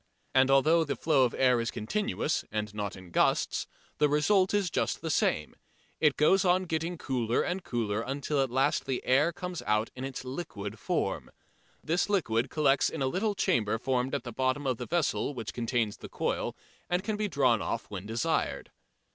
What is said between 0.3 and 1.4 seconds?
And although the flow of